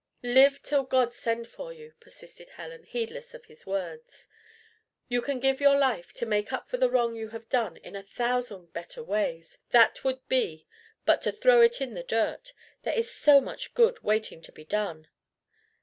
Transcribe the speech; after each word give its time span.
"Live 0.23 0.63
till 0.63 0.81
God 0.83 1.13
send 1.13 1.47
for 1.47 1.71
you," 1.71 1.93
persisted 1.99 2.49
Helen, 2.49 2.85
heedless 2.85 3.35
of 3.35 3.45
his 3.45 3.67
words. 3.67 4.27
"You 5.09 5.21
can 5.21 5.39
give 5.39 5.61
your 5.61 5.77
life 5.77 6.11
to 6.13 6.25
make 6.25 6.51
up 6.51 6.67
for 6.67 6.77
the 6.77 6.89
wrong 6.89 7.15
you 7.15 7.27
have 7.29 7.47
done 7.49 7.77
in 7.77 7.95
a 7.95 8.01
thousand 8.01 8.73
better 8.73 9.03
ways: 9.03 9.59
that 9.69 10.03
would 10.03 10.27
be 10.27 10.65
but 11.05 11.21
to 11.21 11.31
throw 11.31 11.61
it 11.61 11.81
in 11.81 11.93
the 11.93 12.01
dirt. 12.01 12.51
There 12.81 12.97
is 12.97 13.13
so 13.13 13.39
much 13.39 13.75
good 13.75 14.01
waiting 14.01 14.41
to 14.41 14.51
be 14.51 14.65
done!" 14.65 15.07